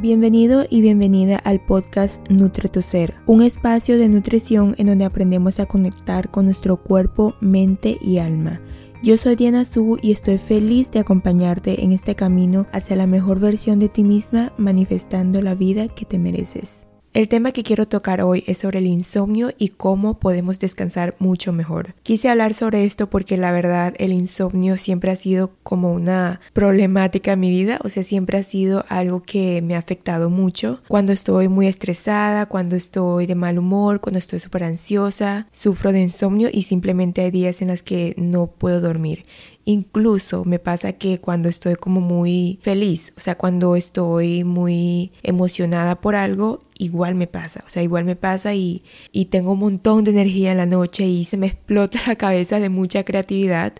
[0.00, 5.58] Bienvenido y bienvenida al podcast Nutre tu Ser, un espacio de nutrición en donde aprendemos
[5.58, 8.60] a conectar con nuestro cuerpo, mente y alma.
[9.02, 13.40] Yo soy Diana Su y estoy feliz de acompañarte en este camino hacia la mejor
[13.40, 16.87] versión de ti misma, manifestando la vida que te mereces.
[17.14, 21.52] El tema que quiero tocar hoy es sobre el insomnio y cómo podemos descansar mucho
[21.54, 21.94] mejor.
[22.02, 27.32] Quise hablar sobre esto porque la verdad el insomnio siempre ha sido como una problemática
[27.32, 30.80] en mi vida, o sea, siempre ha sido algo que me ha afectado mucho.
[30.86, 36.02] Cuando estoy muy estresada, cuando estoy de mal humor, cuando estoy súper ansiosa, sufro de
[36.02, 39.24] insomnio y simplemente hay días en los que no puedo dormir.
[39.70, 46.00] Incluso me pasa que cuando estoy como muy feliz, o sea, cuando estoy muy emocionada
[46.00, 50.04] por algo, igual me pasa, o sea, igual me pasa y, y tengo un montón
[50.04, 53.74] de energía en la noche y se me explota la cabeza de mucha creatividad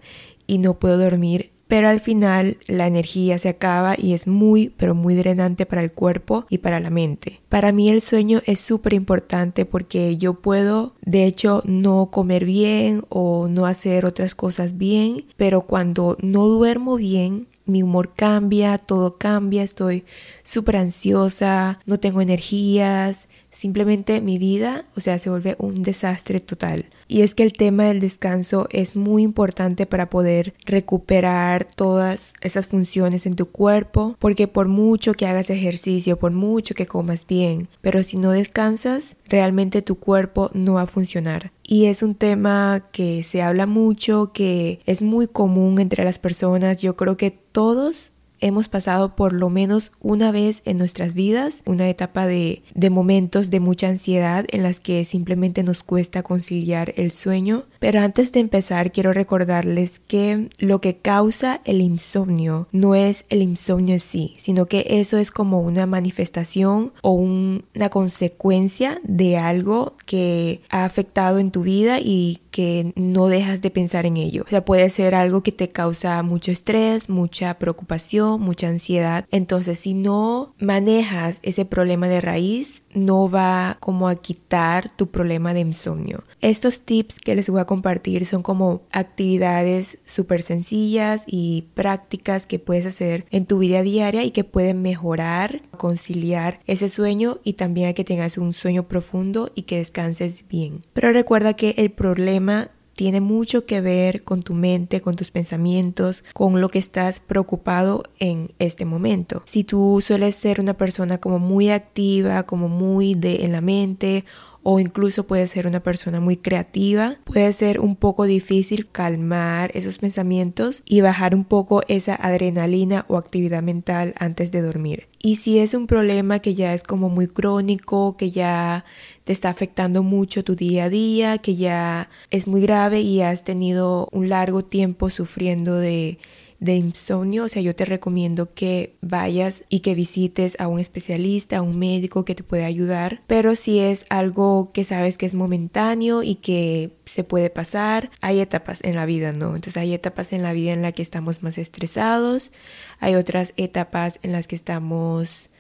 [0.47, 4.95] y no puedo dormir pero al final la energía se acaba y es muy, pero
[4.95, 7.41] muy drenante para el cuerpo y para la mente.
[7.49, 13.05] Para mí el sueño es súper importante porque yo puedo, de hecho, no comer bien
[13.11, 19.19] o no hacer otras cosas bien, pero cuando no duermo bien, mi humor cambia, todo
[19.19, 20.05] cambia, estoy
[20.43, 23.29] súper ansiosa, no tengo energías,
[23.59, 26.85] Simplemente mi vida, o sea, se vuelve un desastre total.
[27.09, 32.69] Y es que el tema del descanso es muy importante para poder recuperar todas esas
[32.69, 37.67] funciones en tu cuerpo, porque por mucho que hagas ejercicio, por mucho que comas bien,
[37.81, 41.51] pero si no descansas, realmente tu cuerpo no va a funcionar.
[41.65, 46.81] Y es un tema que se habla mucho, que es muy común entre las personas.
[46.81, 51.89] Yo creo que todos hemos pasado por lo menos una vez en nuestras vidas una
[51.89, 57.13] etapa de, de, momentos de mucha ansiedad en las que simplemente nos cuesta conciliar el
[57.13, 57.65] sueño.
[57.79, 63.43] Pero antes de empezar quiero recordarles que lo que causa el insomnio no es el
[63.43, 69.95] insomnio en sí, sino que eso es como una manifestación o una consecuencia de algo
[70.07, 74.43] que ha afectado en tu vida y que no dejas de pensar en ello.
[74.45, 79.27] O sea, puede ser algo que te causa mucho estrés, mucha preocupación, mucha ansiedad.
[79.31, 85.55] Entonces, si no manejas ese problema de raíz, no va como a quitar tu problema
[85.55, 86.25] de insomnio.
[86.41, 92.59] Estos tips que les voy a compartir son como actividades súper sencillas y prácticas que
[92.59, 97.93] puedes hacer en tu vida diaria y que pueden mejorar, conciliar ese sueño y también
[97.93, 100.81] que tengas un sueño profundo y que descanses bien.
[100.95, 106.25] Pero recuerda que el problema tiene mucho que ver con tu mente, con tus pensamientos,
[106.35, 109.45] con lo que estás preocupado en este momento.
[109.47, 114.25] Si tú sueles ser una persona como muy activa, como muy de en la mente
[114.71, 119.97] o incluso puede ser una persona muy creativa, puede ser un poco difícil calmar esos
[119.97, 125.09] pensamientos y bajar un poco esa adrenalina o actividad mental antes de dormir.
[125.23, 128.85] Y si es un problema que ya es como muy crónico, que ya
[129.25, 133.45] te está afectando mucho tu día a día, que ya es muy grave y has
[133.45, 136.19] tenido un largo tiempo sufriendo de
[136.61, 141.59] de insomnio, o sea, yo te recomiendo que vayas y que visites a un especialista,
[141.59, 145.35] a un médico que te pueda ayudar, pero si es algo que sabes que es
[145.35, 149.55] momentáneo y que se puede pasar, hay etapas en la vida, ¿no?
[149.55, 152.51] Entonces hay etapas en la vida en la que estamos más estresados,
[152.99, 155.51] hay otras etapas en las que estamos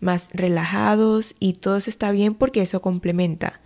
[0.00, 3.60] más relajados y todo eso está bien porque eso complementa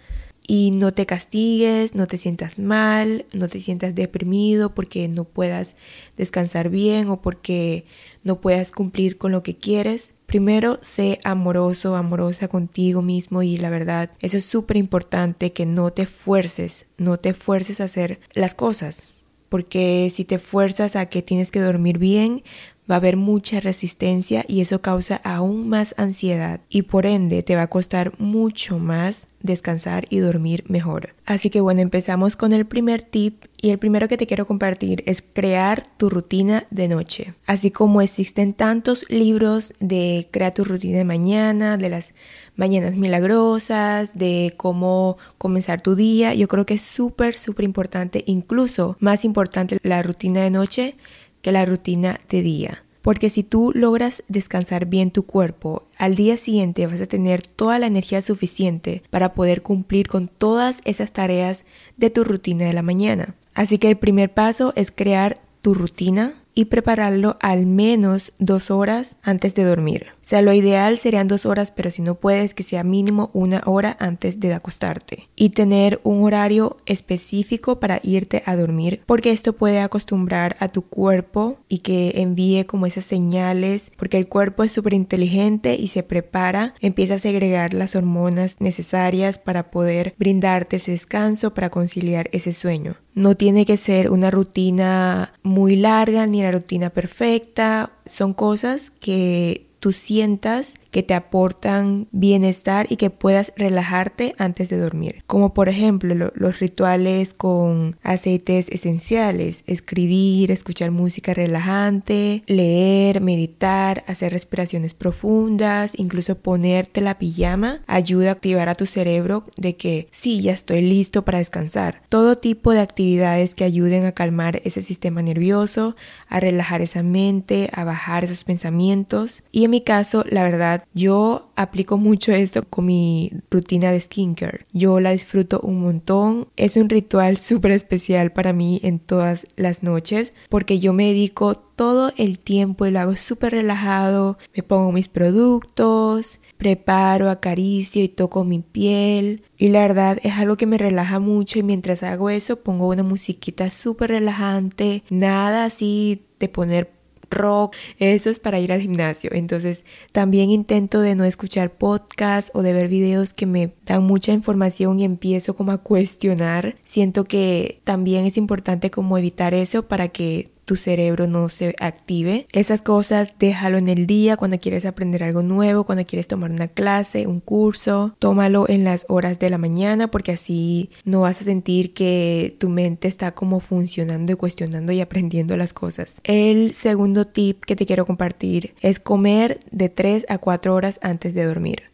[0.46, 5.76] y no te castigues, no te sientas mal, no te sientas deprimido porque no puedas
[6.16, 7.84] descansar bien o porque
[8.24, 10.14] no puedas cumplir con lo que quieres.
[10.26, 15.92] Primero, sé amoroso, amorosa contigo mismo y la verdad, eso es súper importante que no
[15.92, 19.02] te fuerces, no te fuerces a hacer las cosas.
[19.48, 22.42] Porque si te fuerzas a que tienes que dormir bien,
[22.90, 27.56] va a haber mucha resistencia y eso causa aún más ansiedad y por ende te
[27.56, 31.14] va a costar mucho más descansar y dormir mejor.
[31.26, 35.02] Así que bueno, empezamos con el primer tip y el primero que te quiero compartir
[35.06, 37.34] es crear tu rutina de noche.
[37.46, 42.14] Así como existen tantos libros de crear tu rutina de mañana, de las
[42.56, 48.96] mañanas milagrosas, de cómo comenzar tu día, yo creo que es súper, súper importante, incluso
[49.00, 50.94] más importante la rutina de noche
[51.42, 52.84] que la rutina de día.
[53.02, 57.80] Porque si tú logras descansar bien tu cuerpo, al día siguiente vas a tener toda
[57.80, 61.64] la energía suficiente para poder cumplir con todas esas tareas
[61.96, 63.34] de tu rutina de la mañana.
[63.54, 69.16] Así que el primer paso es crear tu rutina y prepararlo al menos dos horas
[69.22, 70.08] antes de dormir.
[70.24, 73.62] O sea, lo ideal serían dos horas, pero si no puedes, que sea mínimo una
[73.66, 75.28] hora antes de acostarte.
[75.36, 80.82] Y tener un horario específico para irte a dormir, porque esto puede acostumbrar a tu
[80.82, 86.02] cuerpo y que envíe como esas señales, porque el cuerpo es súper inteligente y se
[86.02, 92.52] prepara, empieza a segregar las hormonas necesarias para poder brindarte ese descanso, para conciliar ese
[92.52, 92.96] sueño.
[93.14, 99.71] No tiene que ser una rutina muy larga ni la rutina perfecta, son cosas que
[99.82, 105.24] tú sientas que te aportan bienestar y que puedas relajarte antes de dormir.
[105.26, 114.32] Como por ejemplo los rituales con aceites esenciales, escribir, escuchar música relajante, leer, meditar, hacer
[114.32, 120.42] respiraciones profundas, incluso ponerte la pijama ayuda a activar a tu cerebro de que sí,
[120.42, 122.02] ya estoy listo para descansar.
[122.10, 125.96] Todo tipo de actividades que ayuden a calmar ese sistema nervioso,
[126.28, 129.42] a relajar esa mente, a bajar esos pensamientos.
[129.52, 134.66] Y en mi caso, la verdad, yo aplico mucho esto con mi rutina de skincare.
[134.72, 136.48] Yo la disfruto un montón.
[136.56, 141.54] Es un ritual súper especial para mí en todas las noches porque yo me dedico
[141.54, 144.38] todo el tiempo y lo hago súper relajado.
[144.54, 149.42] Me pongo mis productos, preparo, acaricio y toco mi piel.
[149.58, 153.02] Y la verdad es algo que me relaja mucho y mientras hago eso pongo una
[153.02, 155.02] musiquita súper relajante.
[155.10, 157.01] Nada así de poner
[157.32, 159.30] rock, eso es para ir al gimnasio.
[159.32, 164.32] Entonces también intento de no escuchar podcasts o de ver videos que me dan mucha
[164.32, 166.76] información y empiezo como a cuestionar.
[166.86, 172.46] Siento que también es importante como evitar eso para que tu cerebro no se active.
[172.52, 176.68] Esas cosas déjalo en el día cuando quieres aprender algo nuevo, cuando quieres tomar una
[176.68, 181.44] clase, un curso, tómalo en las horas de la mañana porque así no vas a
[181.44, 186.16] sentir que tu mente está como funcionando y cuestionando y aprendiendo las cosas.
[186.24, 191.34] El segundo tip que te quiero compartir es comer de 3 a 4 horas antes
[191.34, 191.92] de dormir.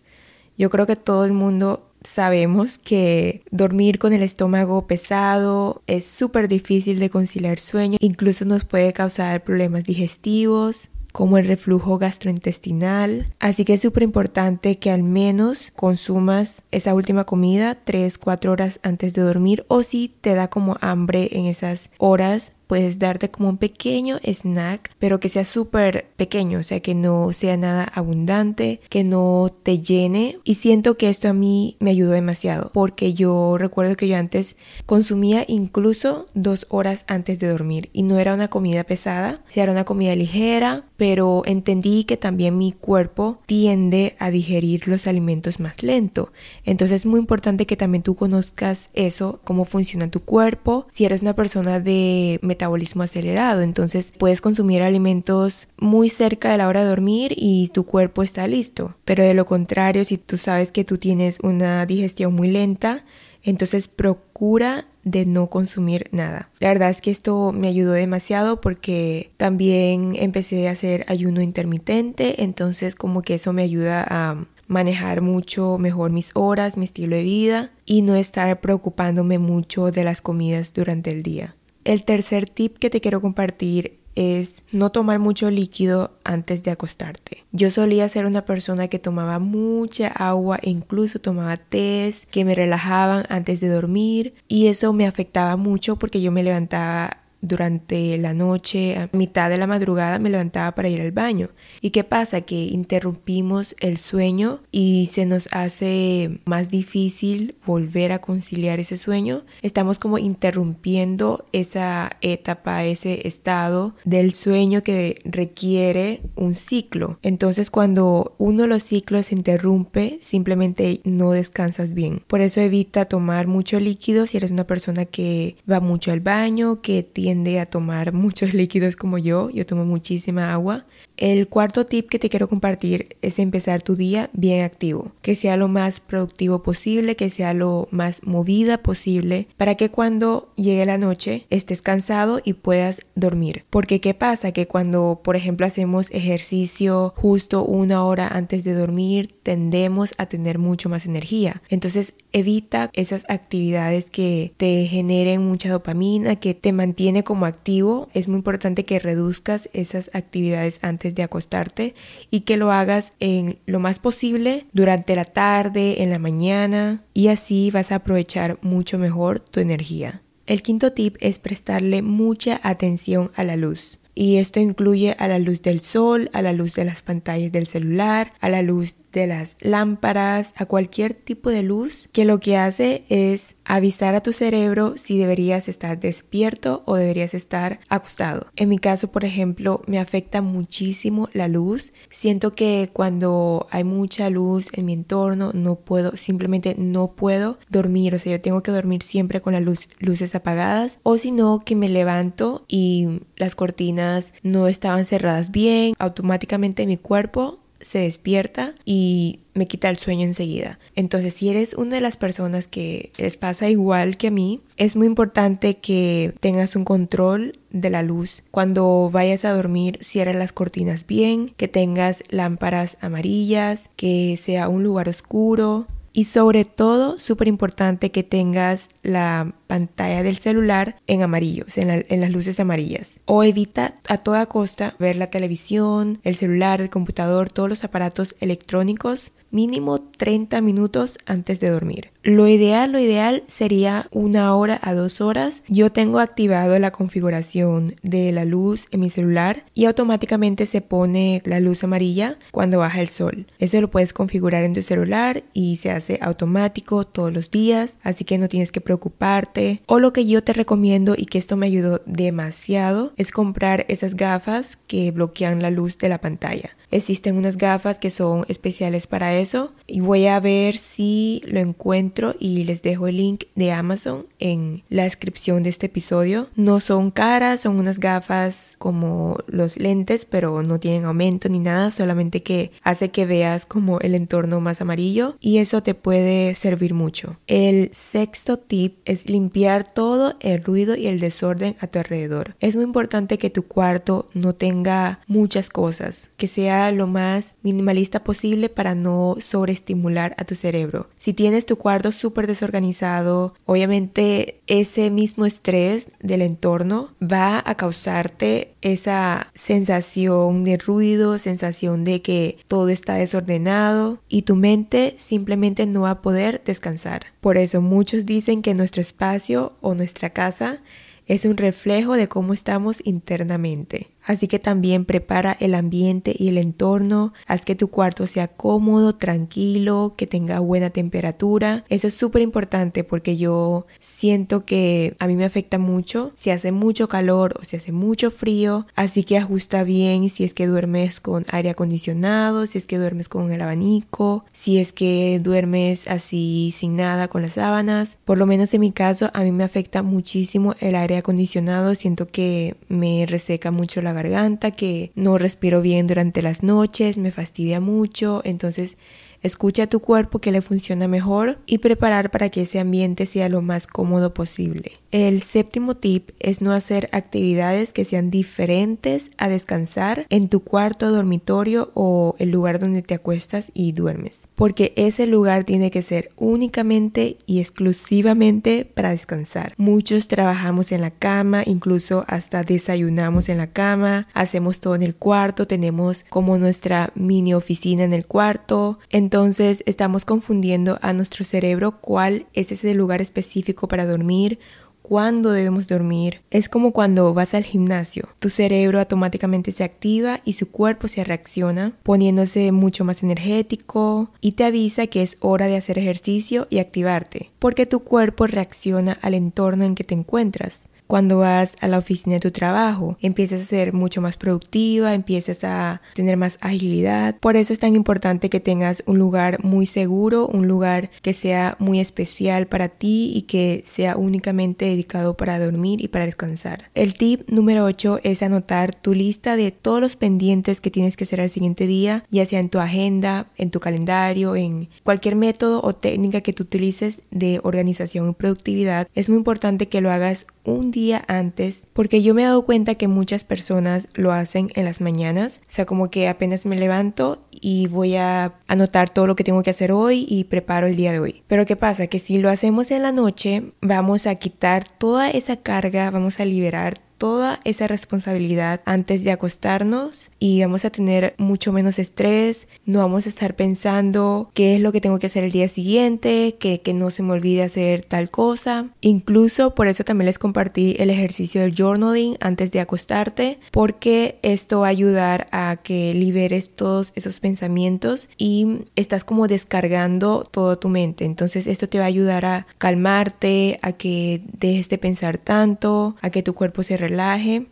[0.56, 6.48] Yo creo que todo el mundo sabemos que dormir con el estómago pesado es súper
[6.48, 13.26] difícil de conciliar sueño, incluso nos puede causar problemas digestivos como el reflujo gastrointestinal.
[13.40, 19.14] Así que es súper importante que al menos consumas esa última comida 3-4 horas antes
[19.14, 23.56] de dormir o si te da como hambre en esas horas puedes darte como un
[23.56, 29.02] pequeño snack, pero que sea súper pequeño, o sea, que no sea nada abundante, que
[29.02, 30.38] no te llene.
[30.44, 34.56] Y siento que esto a mí me ayudó demasiado, porque yo recuerdo que yo antes
[34.86, 39.64] consumía incluso dos horas antes de dormir y no era una comida pesada, o sea,
[39.64, 45.58] era una comida ligera, pero entendí que también mi cuerpo tiende a digerir los alimentos
[45.58, 46.32] más lento.
[46.64, 50.86] Entonces es muy importante que también tú conozcas eso, cómo funciona tu cuerpo.
[50.90, 53.62] Si eres una persona de metabolismo acelerado.
[53.62, 58.48] Entonces puedes consumir alimentos muy cerca de la hora de dormir y tu cuerpo está
[58.48, 58.96] listo.
[59.04, 63.04] Pero de lo contrario, si tú sabes que tú tienes una digestión muy lenta,
[63.44, 66.50] entonces procura de no consumir nada.
[66.58, 72.42] La verdad es que esto me ayudó demasiado porque también empecé a hacer ayuno intermitente,
[72.42, 77.22] entonces como que eso me ayuda a manejar mucho mejor mis horas, mi estilo de
[77.22, 81.54] vida y no estar preocupándome mucho de las comidas durante el día.
[81.84, 87.44] El tercer tip que te quiero compartir es no tomar mucho líquido antes de acostarte.
[87.52, 93.26] Yo solía ser una persona que tomaba mucha agua incluso tomaba tés que me relajaban
[93.28, 98.96] antes de dormir y eso me afectaba mucho porque yo me levantaba durante la noche,
[98.96, 101.50] a mitad de la madrugada me levantaba para ir al baño.
[101.80, 102.40] ¿Y qué pasa?
[102.40, 109.44] Que interrumpimos el sueño y se nos hace más difícil volver a conciliar ese sueño.
[109.62, 117.18] Estamos como interrumpiendo esa etapa, ese estado del sueño que requiere un ciclo.
[117.22, 122.22] Entonces cuando uno de los ciclos se interrumpe, simplemente no descansas bien.
[122.26, 126.80] Por eso evita tomar mucho líquido si eres una persona que va mucho al baño,
[126.82, 130.86] que tiene tiende a tomar muchos líquidos como yo, yo tomo muchísima agua.
[131.18, 135.56] El cuarto tip que te quiero compartir es empezar tu día bien activo, que sea
[135.58, 140.96] lo más productivo posible, que sea lo más movida posible, para que cuando llegue la
[140.96, 143.64] noche estés cansado y puedas dormir.
[143.68, 144.52] Porque ¿qué pasa?
[144.52, 150.58] Que cuando, por ejemplo, hacemos ejercicio justo una hora antes de dormir, tendemos a tener
[150.58, 151.62] mucho más energía.
[151.68, 158.08] Entonces evita esas actividades que te generen mucha dopamina, que te mantiene como activo.
[158.14, 161.94] Es muy importante que reduzcas esas actividades antes de acostarte
[162.30, 167.28] y que lo hagas en lo más posible durante la tarde, en la mañana y
[167.28, 170.22] así vas a aprovechar mucho mejor tu energía.
[170.46, 173.98] El quinto tip es prestarle mucha atención a la luz.
[174.14, 177.68] Y esto incluye a la luz del sol, a la luz de las pantallas del
[177.68, 182.56] celular, a la luz de las lámparas, a cualquier tipo de luz, que lo que
[182.56, 188.46] hace es avisar a tu cerebro si deberías estar despierto o deberías estar acostado.
[188.56, 191.92] En mi caso, por ejemplo, me afecta muchísimo la luz.
[192.10, 198.14] Siento que cuando hay mucha luz en mi entorno, no puedo, simplemente no puedo dormir.
[198.14, 199.62] O sea, yo tengo que dormir siempre con las
[199.98, 200.98] luces apagadas.
[201.02, 205.94] O si no, que me levanto y las cortinas no estaban cerradas bien.
[205.98, 210.78] Automáticamente mi cuerpo se despierta y me quita el sueño enseguida.
[210.94, 214.96] Entonces, si eres una de las personas que les pasa igual que a mí, es
[214.96, 218.42] muy importante que tengas un control de la luz.
[218.50, 224.82] Cuando vayas a dormir, cierra las cortinas bien, que tengas lámparas amarillas, que sea un
[224.82, 231.64] lugar oscuro, y sobre todo, súper importante que tengas la pantalla del celular en amarillo,
[231.76, 233.20] en, en, las luces amarillas.
[233.26, 238.34] O evita a toda costa ver la televisión, el celular, el computador, todos los aparatos
[238.40, 242.10] electrónicos mínimo 30 minutos antes de dormir.
[242.22, 245.62] Lo ideal, lo ideal sería una hora a dos horas.
[245.68, 251.42] Yo tengo activado la configuración de la luz en mi celular y automáticamente se pone
[251.46, 253.46] la luz amarilla cuando baja el sol.
[253.58, 258.24] Eso lo puedes configurar en tu celular y se hace automático todos los días, así
[258.24, 259.57] que no tienes que preocuparte.
[259.86, 264.14] O lo que yo te recomiendo y que esto me ayudó demasiado es comprar esas
[264.14, 266.76] gafas que bloquean la luz de la pantalla.
[266.90, 272.34] Existen unas gafas que son especiales para eso y voy a ver si lo encuentro
[272.38, 276.48] y les dejo el link de Amazon en la descripción de este episodio.
[276.56, 281.90] No son caras, son unas gafas como los lentes, pero no tienen aumento ni nada,
[281.90, 286.94] solamente que hace que veas como el entorno más amarillo y eso te puede servir
[286.94, 287.36] mucho.
[287.46, 292.56] El sexto tip es limpiar todo el ruido y el desorden a tu alrededor.
[292.60, 298.24] Es muy importante que tu cuarto no tenga muchas cosas, que sea lo más minimalista
[298.24, 301.08] posible para no sobreestimular a tu cerebro.
[301.18, 308.74] Si tienes tu cuarto súper desorganizado, obviamente ese mismo estrés del entorno va a causarte
[308.80, 316.02] esa sensación de ruido, sensación de que todo está desordenado y tu mente simplemente no
[316.02, 317.26] va a poder descansar.
[317.40, 320.80] Por eso muchos dicen que nuestro espacio o nuestra casa
[321.28, 324.08] es un reflejo de cómo estamos internamente.
[324.28, 329.14] Así que también prepara el ambiente y el entorno, haz que tu cuarto sea cómodo,
[329.14, 331.84] tranquilo, que tenga buena temperatura.
[331.88, 336.72] Eso es súper importante porque yo siento que a mí me afecta mucho si hace
[336.72, 341.20] mucho calor o si hace mucho frío, así que ajusta bien si es que duermes
[341.20, 346.74] con aire acondicionado, si es que duermes con el abanico, si es que duermes así
[346.74, 348.18] sin nada con las sábanas.
[348.26, 352.28] Por lo menos en mi caso a mí me afecta muchísimo el aire acondicionado, siento
[352.28, 357.80] que me reseca mucho la garganta, que no respiro bien durante las noches, me fastidia
[357.80, 358.96] mucho, entonces
[359.42, 363.48] Escucha a tu cuerpo que le funciona mejor y preparar para que ese ambiente sea
[363.48, 364.92] lo más cómodo posible.
[365.10, 371.10] El séptimo tip es no hacer actividades que sean diferentes a descansar en tu cuarto,
[371.10, 376.30] dormitorio o el lugar donde te acuestas y duermes, porque ese lugar tiene que ser
[376.36, 379.72] únicamente y exclusivamente para descansar.
[379.78, 385.14] Muchos trabajamos en la cama, incluso hasta desayunamos en la cama, hacemos todo en el
[385.14, 388.98] cuarto, tenemos como nuestra mini oficina en el cuarto,
[389.28, 394.58] entonces estamos confundiendo a nuestro cerebro cuál es ese lugar específico para dormir
[395.02, 396.40] cuándo debemos dormir.
[396.50, 398.26] Es como cuando vas al gimnasio.
[398.38, 404.52] Tu cerebro automáticamente se activa y su cuerpo se reacciona, poniéndose mucho más energético y
[404.52, 409.34] te avisa que es hora de hacer ejercicio y activarte, porque tu cuerpo reacciona al
[409.34, 413.16] entorno en que te encuentras cuando vas a la oficina de tu trabajo.
[413.20, 417.36] Empiezas a ser mucho más productiva, empiezas a tener más agilidad.
[417.40, 421.76] Por eso es tan importante que tengas un lugar muy seguro, un lugar que sea
[421.80, 426.90] muy especial para ti y que sea únicamente dedicado para dormir y para descansar.
[426.94, 431.24] El tip número 8 es anotar tu lista de todos los pendientes que tienes que
[431.24, 435.80] hacer al siguiente día, ya sea en tu agenda, en tu calendario, en cualquier método
[435.82, 439.08] o técnica que tú utilices de organización y productividad.
[439.14, 442.94] Es muy importante que lo hagas un día antes, porque yo me he dado cuenta
[442.94, 447.44] que muchas personas lo hacen en las mañanas, o sea, como que apenas me levanto
[447.50, 451.12] y voy a anotar todo lo que tengo que hacer hoy y preparo el día
[451.12, 451.42] de hoy.
[451.46, 452.06] Pero ¿qué pasa?
[452.06, 456.44] Que si lo hacemos en la noche, vamos a quitar toda esa carga, vamos a
[456.44, 463.00] liberar toda esa responsabilidad antes de acostarnos y vamos a tener mucho menos estrés, no
[463.00, 466.80] vamos a estar pensando qué es lo que tengo que hacer el día siguiente, que,
[466.80, 468.86] que no se me olvide hacer tal cosa.
[469.00, 474.80] Incluso por eso también les compartí el ejercicio del journaling antes de acostarte, porque esto
[474.80, 480.88] va a ayudar a que liberes todos esos pensamientos y estás como descargando toda tu
[480.88, 481.24] mente.
[481.24, 486.30] Entonces esto te va a ayudar a calmarte, a que dejes de pensar tanto, a
[486.30, 487.07] que tu cuerpo se relaje.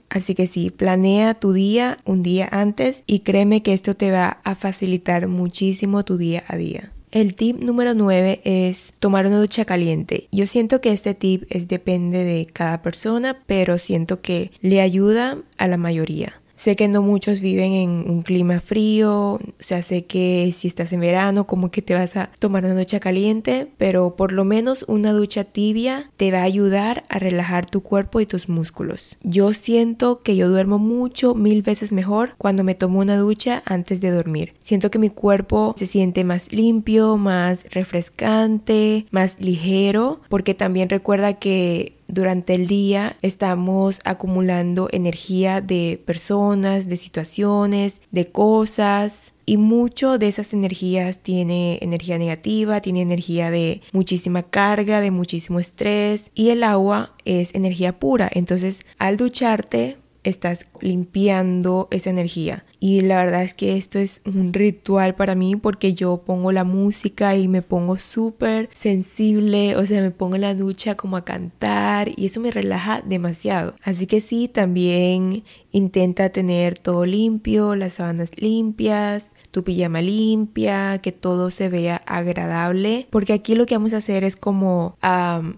[0.08, 4.40] Así que sí, planea tu día un día antes y créeme que esto te va
[4.44, 6.92] a facilitar muchísimo tu día a día.
[7.12, 10.28] El tip número 9 es tomar una ducha caliente.
[10.32, 15.38] Yo siento que este tip es depende de cada persona, pero siento que le ayuda
[15.56, 16.40] a la mayoría.
[16.56, 20.92] Sé que no muchos viven en un clima frío, o sea, sé que si estás
[20.92, 24.84] en verano como que te vas a tomar una ducha caliente, pero por lo menos
[24.88, 29.16] una ducha tibia te va a ayudar a relajar tu cuerpo y tus músculos.
[29.22, 34.00] Yo siento que yo duermo mucho, mil veces mejor cuando me tomo una ducha antes
[34.00, 34.54] de dormir.
[34.58, 41.34] Siento que mi cuerpo se siente más limpio, más refrescante, más ligero, porque también recuerda
[41.34, 49.32] que durante el día estamos acumulando energía de personas, de situaciones, de cosas.
[49.48, 55.60] Y mucho de esas energías tiene energía negativa, tiene energía de muchísima carga, de muchísimo
[55.60, 56.30] estrés.
[56.34, 58.28] Y el agua es energía pura.
[58.32, 62.64] Entonces, al ducharte, estás limpiando esa energía.
[62.88, 66.62] Y la verdad es que esto es un ritual para mí porque yo pongo la
[66.62, 71.24] música y me pongo súper sensible, o sea, me pongo en la ducha como a
[71.24, 73.74] cantar y eso me relaja demasiado.
[73.82, 81.10] Así que sí, también intenta tener todo limpio, las sábanas limpias, tu pijama limpia, que
[81.10, 84.96] todo se vea agradable, porque aquí lo que vamos a hacer es como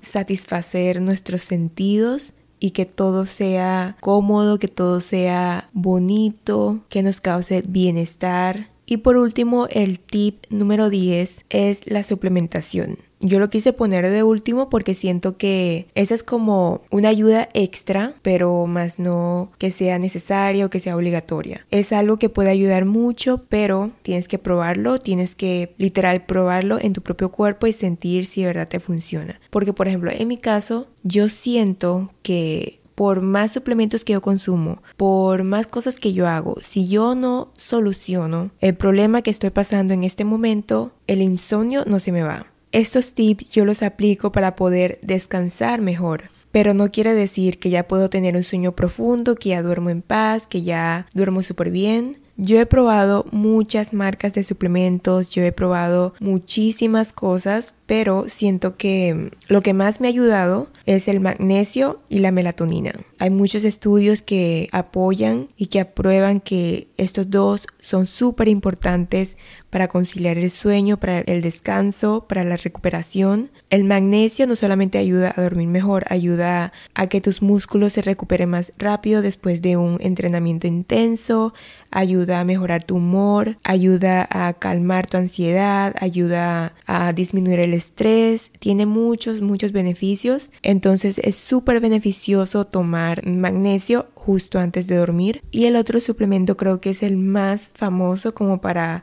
[0.01, 7.63] satisfacer nuestros sentidos y que todo sea cómodo, que todo sea bonito, que nos cause
[7.67, 8.69] bienestar.
[8.87, 12.99] Y por último, el tip número 10 es la suplementación.
[13.21, 18.15] Yo lo quise poner de último porque siento que esa es como una ayuda extra,
[18.23, 21.67] pero más no que sea necesaria o que sea obligatoria.
[21.71, 26.93] Es algo que puede ayudar mucho, pero tienes que probarlo, tienes que literal probarlo en
[26.93, 29.41] tu propio cuerpo y sentir si de verdad te funciona.
[29.51, 34.83] Porque por ejemplo, en mi caso, yo siento que por más suplementos que yo consumo,
[34.97, 39.95] por más cosas que yo hago, si yo no soluciono el problema que estoy pasando
[39.95, 42.47] en este momento, el insomnio no se me va.
[42.71, 47.89] Estos tips yo los aplico para poder descansar mejor, pero no quiere decir que ya
[47.89, 52.21] puedo tener un sueño profundo, que ya duermo en paz, que ya duermo súper bien.
[52.37, 59.31] Yo he probado muchas marcas de suplementos, yo he probado muchísimas cosas, pero siento que
[59.49, 62.93] lo que más me ha ayudado es el magnesio y la melatonina.
[63.19, 69.39] Hay muchos estudios que apoyan y que aprueban que estos dos son súper importantes
[69.71, 73.51] para conciliar el sueño, para el descanso, para la recuperación.
[73.71, 78.51] El magnesio no solamente ayuda a dormir mejor, ayuda a que tus músculos se recuperen
[78.51, 81.55] más rápido después de un entrenamiento intenso,
[81.91, 88.53] ayuda a mejorar tu humor, ayuda a calmar tu ansiedad, ayuda a disminuir el estrés,
[88.59, 90.51] tiene muchos, muchos beneficios.
[90.63, 95.43] Entonces es súper beneficioso tomar magnesio justo antes de dormir.
[95.51, 99.03] Y el otro suplemento creo que es el más famoso como para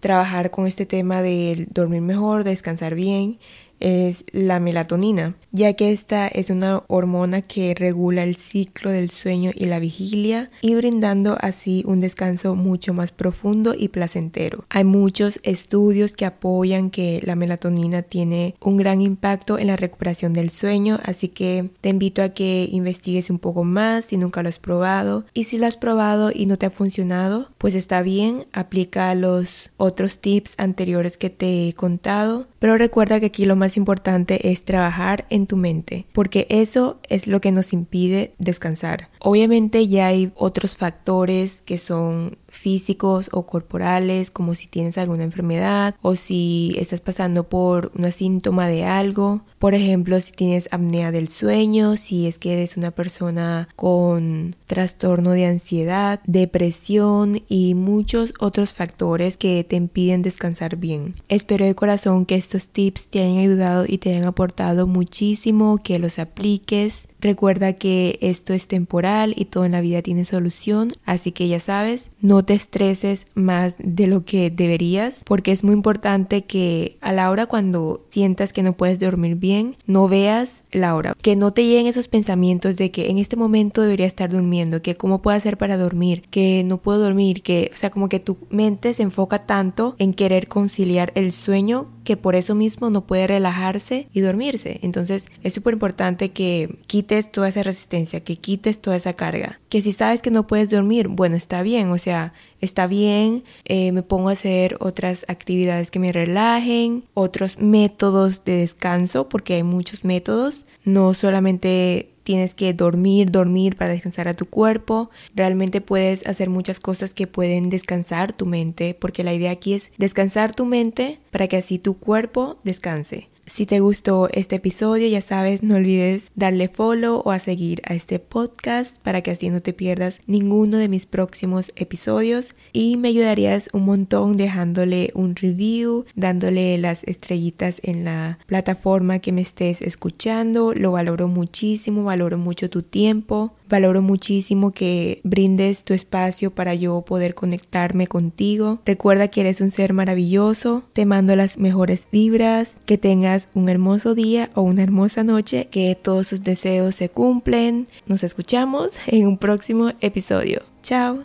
[0.00, 3.38] trabajar con este tema de dormir mejor, descansar bien
[3.84, 9.50] es la melatonina, ya que esta es una hormona que regula el ciclo del sueño
[9.54, 14.64] y la vigilia y brindando así un descanso mucho más profundo y placentero.
[14.70, 20.32] Hay muchos estudios que apoyan que la melatonina tiene un gran impacto en la recuperación
[20.32, 24.48] del sueño, así que te invito a que investigues un poco más si nunca lo
[24.48, 28.46] has probado y si lo has probado y no te ha funcionado, pues está bien,
[28.54, 33.73] aplica los otros tips anteriores que te he contado, pero recuerda que aquí lo más
[33.76, 39.08] importante es trabajar en tu mente, porque eso es lo que nos impide descansar.
[39.20, 45.94] Obviamente ya hay otros factores que son físicos o corporales, como si tienes alguna enfermedad
[46.02, 49.42] o si estás pasando por una síntoma de algo.
[49.58, 55.30] Por ejemplo, si tienes apnea del sueño, si es que eres una persona con trastorno
[55.30, 61.14] de ansiedad, depresión y muchos otros factores que te impiden descansar bien.
[61.28, 65.98] Espero de corazón que estos tips te hayan ayudado y te hayan aportado muchísimo, que
[65.98, 71.32] los apliques Recuerda que esto es temporal y todo en la vida tiene solución, así
[71.32, 76.42] que ya sabes, no te estreses más de lo que deberías, porque es muy importante
[76.42, 81.14] que a la hora cuando sientas que no puedes dormir bien, no veas la hora,
[81.22, 84.98] que no te lleguen esos pensamientos de que en este momento debería estar durmiendo, que
[84.98, 88.36] cómo puedo hacer para dormir, que no puedo dormir, que, o sea, como que tu
[88.50, 93.26] mente se enfoca tanto en querer conciliar el sueño que por eso mismo no puede
[93.26, 94.78] relajarse y dormirse.
[94.82, 99.60] Entonces es súper importante que quites toda esa resistencia, que quites toda esa carga.
[99.68, 103.92] Que si sabes que no puedes dormir, bueno, está bien, o sea, está bien, eh,
[103.92, 109.62] me pongo a hacer otras actividades que me relajen, otros métodos de descanso, porque hay
[109.62, 115.10] muchos métodos, no solamente tienes que dormir, dormir para descansar a tu cuerpo.
[115.34, 119.92] Realmente puedes hacer muchas cosas que pueden descansar tu mente, porque la idea aquí es
[119.98, 123.28] descansar tu mente para que así tu cuerpo descanse.
[123.46, 127.94] Si te gustó este episodio, ya sabes, no olvides darle follow o a seguir a
[127.94, 132.54] este podcast para que así no te pierdas ninguno de mis próximos episodios.
[132.72, 139.32] Y me ayudarías un montón dejándole un review, dándole las estrellitas en la plataforma que
[139.32, 140.72] me estés escuchando.
[140.72, 143.52] Lo valoro muchísimo, valoro mucho tu tiempo.
[143.68, 148.80] Valoro muchísimo que brindes tu espacio para yo poder conectarme contigo.
[148.84, 150.84] Recuerda que eres un ser maravilloso.
[150.92, 152.76] Te mando las mejores vibras.
[152.84, 152.98] Que
[153.34, 155.68] tengas un hermoso día o una hermosa noche.
[155.70, 157.86] Que todos sus deseos se cumplen.
[158.06, 160.62] Nos escuchamos en un próximo episodio.
[160.82, 161.24] Chao.